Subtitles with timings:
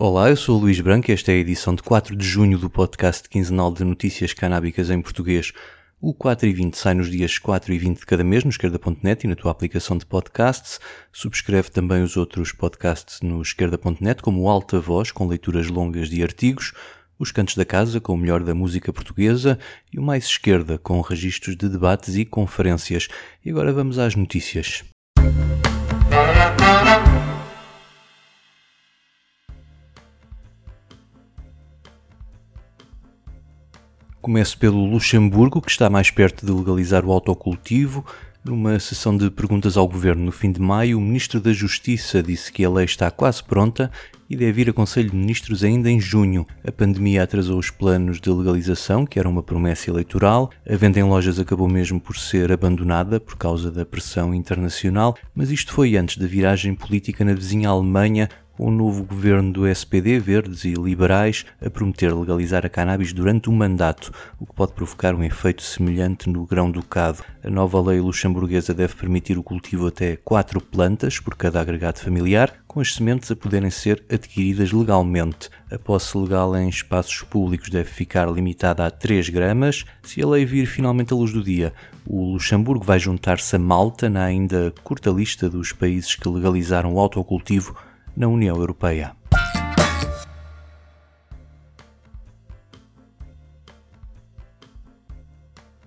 [0.00, 2.56] Olá, eu sou o Luís Branco e esta é a edição de 4 de junho
[2.56, 5.52] do podcast quinzenal de notícias canábicas em português.
[6.00, 9.24] O 4 e 20 sai nos dias 4 e 20 de cada mês no esquerda.net
[9.24, 10.78] e na tua aplicação de podcasts.
[11.12, 16.22] Subscreve também os outros podcasts no esquerda.net, como o Alta Voz, com leituras longas de
[16.22, 16.74] artigos,
[17.18, 19.58] os Cantos da Casa, com o melhor da música portuguesa,
[19.92, 23.08] e o Mais Esquerda, com registros de debates e conferências.
[23.44, 24.84] E agora vamos às notícias.
[34.28, 38.04] Começo pelo Luxemburgo, que está mais perto de legalizar o autocultivo.
[38.44, 42.52] Numa sessão de perguntas ao governo no fim de maio, o Ministro da Justiça disse
[42.52, 43.90] que a lei está quase pronta
[44.28, 46.46] e deve ir a Conselho de Ministros ainda em junho.
[46.62, 50.50] A pandemia atrasou os planos de legalização, que era uma promessa eleitoral.
[50.70, 55.50] A venda em lojas acabou mesmo por ser abandonada por causa da pressão internacional, mas
[55.50, 58.28] isto foi antes da viragem política na vizinha Alemanha,
[58.58, 63.54] o novo governo do SPD, Verdes e Liberais, a prometer legalizar a cannabis durante um
[63.54, 67.22] mandato, o que pode provocar um efeito semelhante no grão-ducado.
[67.42, 72.52] A nova lei luxemburguesa deve permitir o cultivo até quatro plantas por cada agregado familiar,
[72.66, 75.48] com as sementes a poderem ser adquiridas legalmente.
[75.70, 79.84] A posse legal em espaços públicos deve ficar limitada a 3 gramas.
[80.02, 81.72] Se a lei vir finalmente à luz do dia,
[82.06, 86.98] o Luxemburgo vai juntar-se a Malta na ainda curta lista dos países que legalizaram o
[86.98, 87.76] autocultivo
[88.18, 89.12] na União Europeia.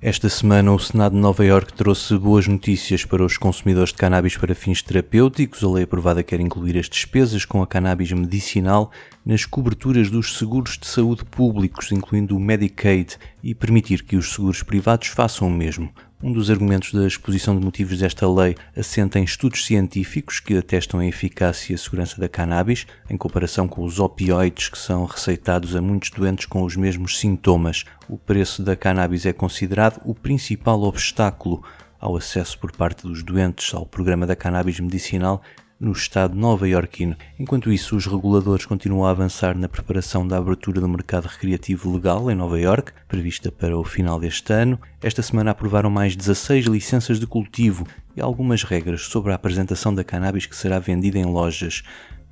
[0.00, 4.36] Esta semana, o Senado de Nova Iorque trouxe boas notícias para os consumidores de cannabis
[4.36, 5.64] para fins terapêuticos.
[5.64, 8.92] A lei aprovada quer incluir as despesas com a cannabis medicinal
[9.26, 14.62] nas coberturas dos seguros de saúde públicos, incluindo o Medicaid, e permitir que os seguros
[14.62, 15.90] privados façam o mesmo.
[16.20, 20.98] Um dos argumentos da exposição de motivos desta lei assenta em estudos científicos que atestam
[20.98, 25.76] a eficácia e a segurança da cannabis em comparação com os opioides que são receitados
[25.76, 27.84] a muitos doentes com os mesmos sintomas.
[28.08, 31.62] O preço da cannabis é considerado o principal obstáculo
[32.00, 35.40] ao acesso por parte dos doentes ao programa da cannabis medicinal
[35.80, 37.16] no estado nova-iorquino.
[37.38, 42.30] Enquanto isso, os reguladores continuam a avançar na preparação da abertura do mercado recreativo legal
[42.30, 44.78] em Nova York, prevista para o final deste ano.
[45.00, 50.02] Esta semana aprovaram mais 16 licenças de cultivo e algumas regras sobre a apresentação da
[50.02, 51.82] cannabis que será vendida em lojas.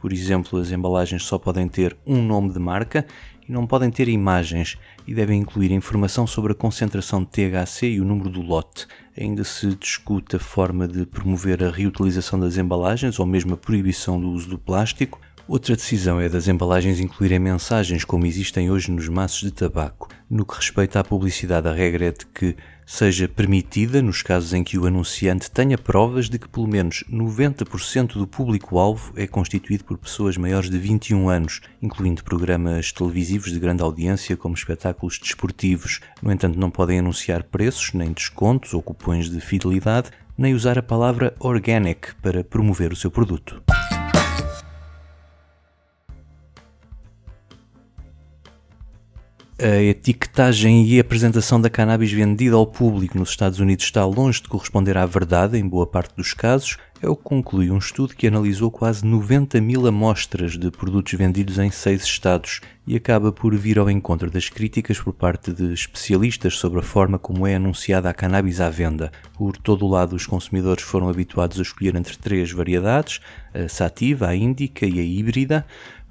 [0.00, 3.06] Por exemplo, as embalagens só podem ter um nome de marca
[3.48, 4.76] e não podem ter imagens
[5.06, 8.86] e devem incluir informação sobre a concentração de THC e o número do lote.
[9.18, 14.20] Ainda se discute a forma de promover a reutilização das embalagens ou mesmo a proibição
[14.20, 15.18] do uso do plástico.
[15.48, 20.08] Outra decisão é das embalagens incluírem mensagens como existem hoje nos maços de tabaco.
[20.28, 22.56] No que respeita à publicidade, a regra é de que
[22.86, 28.12] seja permitida nos casos em que o anunciante tenha provas de que pelo menos 90%
[28.12, 33.82] do público-alvo é constituído por pessoas maiores de 21 anos, incluindo programas televisivos de grande
[33.82, 36.00] audiência como espetáculos desportivos.
[36.22, 40.82] No entanto, não podem anunciar preços, nem descontos ou cupões de fidelidade, nem usar a
[40.82, 43.60] palavra organic para promover o seu produto.
[49.58, 54.48] A etiquetagem e apresentação da cannabis vendida ao público nos Estados Unidos está longe de
[54.48, 58.26] corresponder à verdade em boa parte dos casos, é o que conclui um estudo que
[58.26, 63.78] analisou quase 90 mil amostras de produtos vendidos em seis estados e acaba por vir
[63.78, 68.14] ao encontro das críticas por parte de especialistas sobre a forma como é anunciada a
[68.14, 69.10] cannabis à venda.
[69.34, 73.20] Por todo o lado, os consumidores foram habituados a escolher entre três variedades,
[73.52, 75.66] a sativa, a índica e a híbrida,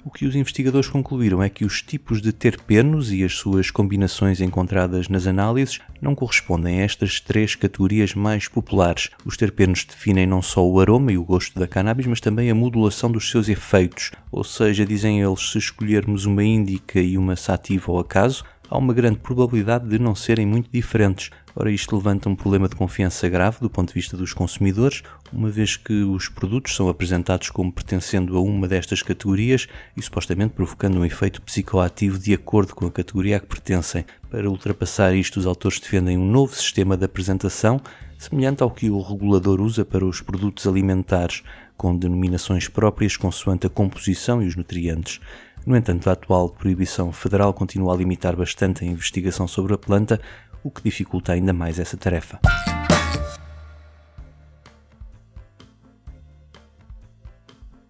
[0.05, 4.39] o que os investigadores concluíram é que os tipos de terpenos e as suas combinações
[4.39, 9.09] encontradas nas análises não correspondem a estas três categorias mais populares.
[9.25, 12.55] Os terpenos definem não só o aroma e o gosto da cannabis, mas também a
[12.55, 14.11] modulação dos seus efeitos.
[14.31, 18.93] Ou seja, dizem eles, se escolhermos uma índica e uma sativa ao acaso, há uma
[18.93, 21.29] grande probabilidade de não serem muito diferentes.
[21.55, 25.49] Ora, isto levanta um problema de confiança grave do ponto de vista dos consumidores, uma
[25.49, 30.99] vez que os produtos são apresentados como pertencendo a uma destas categorias e supostamente provocando
[30.99, 34.05] um efeito psicoativo de acordo com a categoria a que pertencem.
[34.29, 37.79] Para ultrapassar isto, os autores defendem um novo sistema de apresentação,
[38.17, 41.41] semelhante ao que o regulador usa para os produtos alimentares,
[41.77, 45.21] com denominações próprias consoante a composição e os nutrientes.
[45.65, 50.21] No entanto, a atual proibição federal continua a limitar bastante a investigação sobre a planta,
[50.63, 52.39] o que dificulta ainda mais essa tarefa.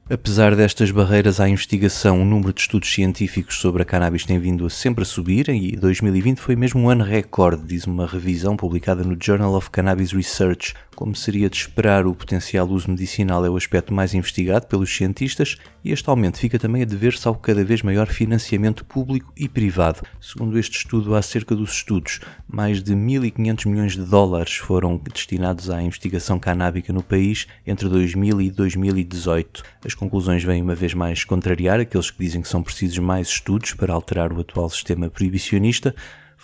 [0.08, 4.64] Apesar destas barreiras à investigação, o número de estudos científicos sobre a cannabis tem vindo
[4.64, 9.04] a sempre a subir e 2020 foi mesmo um ano recorde, diz uma revisão publicada
[9.04, 13.58] no Journal of Cannabis Research, Como seria de esperar, o potencial uso medicinal é o
[13.58, 17.82] aspecto mais investigado pelos cientistas e este aumento fica também a dever-se ao cada vez
[17.82, 20.02] maior financiamento público e privado.
[20.22, 25.82] Segundo este estudo, acerca dos estudos, mais de 1.500 milhões de dólares foram destinados à
[25.82, 29.64] investigação canábica no país entre 2000 e 2018.
[29.86, 33.74] As conclusões vêm uma vez mais contrariar aqueles que dizem que são precisos mais estudos
[33.74, 35.94] para alterar o atual sistema proibicionista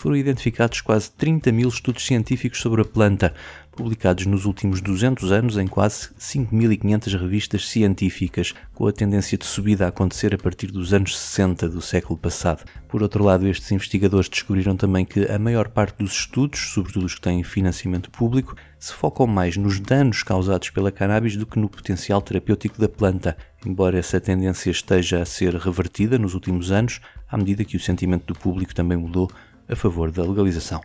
[0.01, 3.33] foram identificados quase 30 mil estudos científicos sobre a planta,
[3.81, 9.86] publicados nos últimos 200 anos em quase 5.500 revistas científicas, com a tendência de subida
[9.86, 12.63] a acontecer a partir dos anos 60 do século passado.
[12.88, 17.16] Por outro lado, estes investigadores descobriram também que a maior parte dos estudos, sobretudo os
[17.16, 21.68] que têm financiamento público, se focam mais nos danos causados pela cannabis do que no
[21.68, 23.36] potencial terapêutico da planta,
[23.66, 28.31] embora essa tendência esteja a ser revertida nos últimos anos, à medida que o sentimento
[28.31, 29.27] do público também mudou
[29.68, 30.81] a favor da legalização.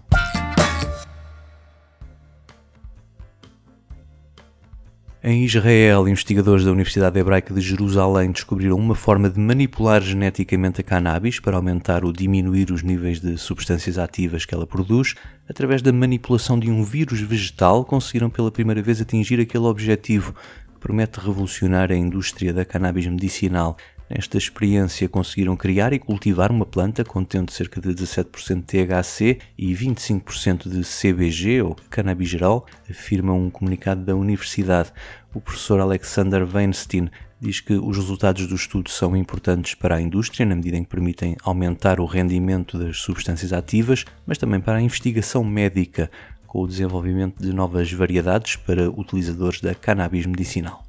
[5.29, 10.85] Em Israel, investigadores da Universidade Hebraica de Jerusalém descobriram uma forma de manipular geneticamente a
[10.85, 15.17] cannabis para aumentar ou diminuir os níveis de substâncias ativas que ela produz.
[15.49, 20.79] Através da manipulação de um vírus vegetal, conseguiram pela primeira vez atingir aquele objetivo que
[20.79, 23.77] promete revolucionar a indústria da cannabis medicinal.
[24.09, 29.75] Nesta experiência conseguiram criar e cultivar uma planta contendo cerca de 17% de THC e
[29.75, 34.93] 25% de CBG, ou cannabis geral, afirma um comunicado da universidade.
[35.35, 37.11] O professor Alexander Weinstein
[37.41, 40.91] diz que os resultados do estudo são importantes para a indústria, na medida em que
[40.91, 46.09] permitem aumentar o rendimento das substâncias ativas, mas também para a investigação médica,
[46.47, 50.86] com o desenvolvimento de novas variedades para utilizadores da cannabis medicinal.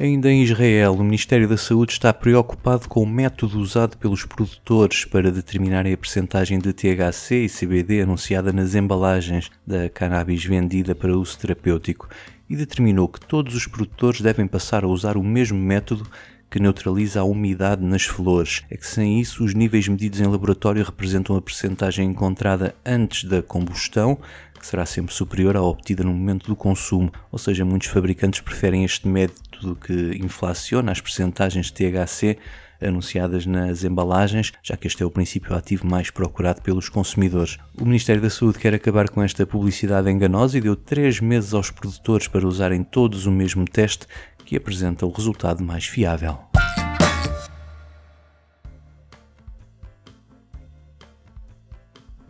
[0.00, 5.04] Ainda em Israel, o Ministério da Saúde está preocupado com o método usado pelos produtores
[5.04, 11.18] para determinarem a percentagem de THC e CBD anunciada nas embalagens da cannabis vendida para
[11.18, 12.08] uso terapêutico
[12.48, 16.08] e determinou que todos os produtores devem passar a usar o mesmo método
[16.50, 18.62] que neutraliza a umidade nas flores.
[18.70, 23.42] É que sem isso os níveis medidos em laboratório representam a percentagem encontrada antes da
[23.42, 24.18] combustão,
[24.58, 27.12] que será sempre superior à obtida no momento do consumo.
[27.30, 32.38] Ou seja, muitos fabricantes preferem este método que inflaciona as percentagens de THC
[32.80, 37.58] anunciadas nas embalagens, já que este é o princípio ativo mais procurado pelos consumidores.
[37.80, 41.70] O Ministério da Saúde quer acabar com esta publicidade enganosa e deu três meses aos
[41.70, 44.06] produtores para usarem todos o mesmo teste
[44.44, 46.47] que apresenta o resultado mais fiável.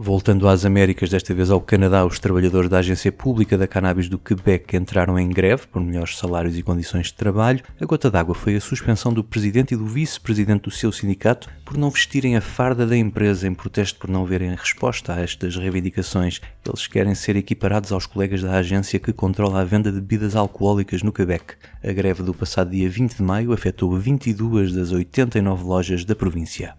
[0.00, 4.16] Voltando às Américas, desta vez ao Canadá, os trabalhadores da Agência Pública da Cannabis do
[4.16, 7.64] Quebec entraram em greve por melhores salários e condições de trabalho.
[7.80, 11.76] A gota d'água foi a suspensão do presidente e do vice-presidente do seu sindicato por
[11.76, 16.40] não vestirem a farda da empresa em protesto por não verem resposta a estas reivindicações.
[16.64, 21.02] Eles querem ser equiparados aos colegas da agência que controla a venda de bebidas alcoólicas
[21.02, 21.54] no Quebec.
[21.82, 26.76] A greve do passado dia 20 de maio afetou 22 das 89 lojas da província.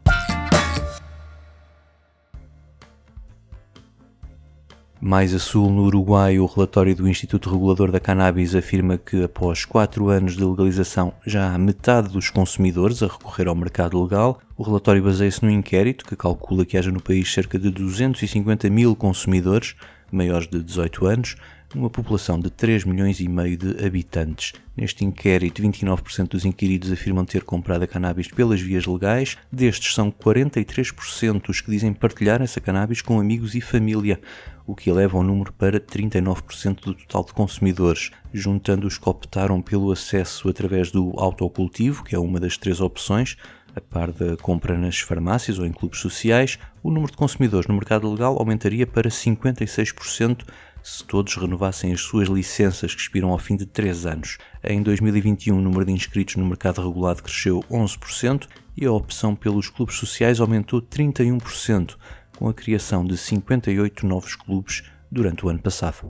[5.02, 9.64] Mais a sul, no Uruguai, o relatório do Instituto Regulador da Cannabis afirma que, após
[9.64, 14.42] quatro anos de legalização, já há metade dos consumidores a recorrer ao mercado legal.
[14.58, 18.94] O relatório baseia-se num inquérito que calcula que haja no país cerca de 250 mil
[18.94, 19.74] consumidores
[20.12, 21.36] maiores de 18 anos,
[21.74, 24.54] numa população de 3 milhões e meio de habitantes.
[24.76, 30.12] Neste inquérito, 29% dos inquiridos afirmam ter comprado a cannabis pelas vias legais, destes são
[30.12, 34.20] 43% os que dizem partilhar essa cannabis com amigos e família,
[34.66, 39.62] o que eleva o número para 39% do total de consumidores, juntando os que optaram
[39.62, 43.36] pelo acesso através do autocultivo, que é uma das três opções,
[43.80, 47.74] a par da compra nas farmácias ou em clubes sociais, o número de consumidores no
[47.74, 50.44] mercado legal aumentaria para 56%,
[50.84, 54.38] se todos renovassem as suas licenças que expiram ao fim de 3 anos.
[54.64, 59.70] Em 2021, o número de inscritos no mercado regulado cresceu 11% e a opção pelos
[59.70, 61.96] clubes sociais aumentou 31%,
[62.38, 66.08] com a criação de 58 novos clubes durante o ano passado.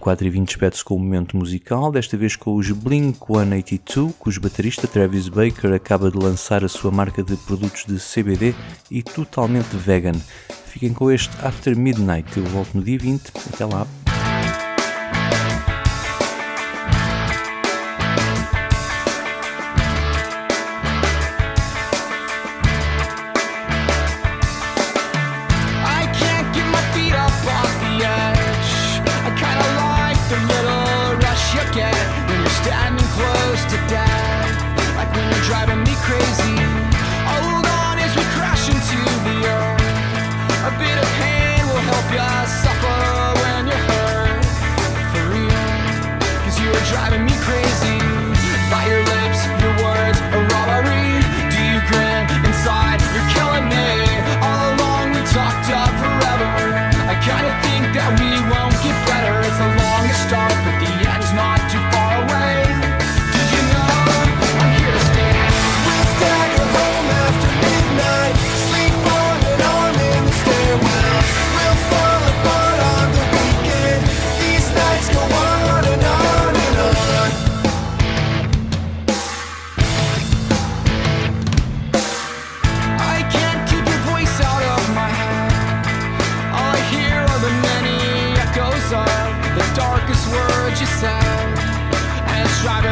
[0.00, 4.40] O 4 e 20 despede-se com um momento musical, desta vez com os Blink-182, cujo
[4.40, 8.54] baterista Travis Baker acaba de lançar a sua marca de produtos de CBD
[8.90, 10.18] e totalmente vegan.
[10.64, 13.30] Fiquem com este After Midnight, eu volto no dia 20.
[13.52, 13.86] Até lá!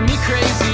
[0.03, 0.68] Me crazy.